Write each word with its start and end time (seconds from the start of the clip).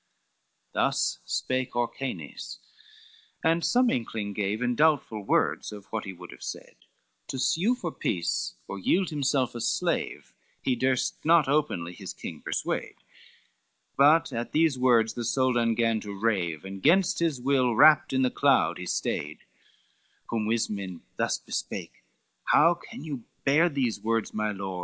XLVIII 0.01 0.71
Thus 0.73 1.19
spake 1.25 1.75
Orcanes, 1.75 2.57
and 3.43 3.63
some 3.63 3.91
inkling 3.91 4.33
gave 4.33 4.63
In 4.63 4.73
doubtful 4.73 5.21
words 5.21 5.71
of 5.71 5.85
that 5.93 6.05
he 6.05 6.13
would 6.13 6.31
have 6.31 6.41
said; 6.41 6.75
To 7.27 7.37
sue 7.37 7.75
for 7.75 7.91
peace 7.91 8.55
or 8.67 8.79
yield 8.79 9.11
himself 9.11 9.53
a 9.53 9.61
slave 9.61 10.33
He 10.63 10.75
durst 10.75 11.23
not 11.23 11.47
openly 11.47 11.93
his 11.93 12.13
king 12.15 12.41
persuade: 12.41 12.95
But 13.95 14.33
at 14.33 14.53
those 14.53 14.75
words 14.75 15.13
the 15.13 15.23
Soldan 15.23 15.75
gan 15.75 15.99
to 15.99 16.19
rave, 16.19 16.65
And 16.65 16.81
gainst 16.81 17.19
his 17.19 17.39
will 17.39 17.75
wrapt 17.75 18.11
in 18.11 18.23
the 18.23 18.31
cloud 18.31 18.79
he 18.79 18.87
stayed, 18.87 19.43
Whom 20.29 20.47
Ismen 20.51 21.01
thus 21.17 21.37
bespake, 21.37 22.03
"How 22.45 22.73
can 22.73 23.03
you 23.03 23.25
bear 23.43 23.69
These 23.69 23.99
words, 24.01 24.33
my 24.33 24.51
lord? 24.51 24.79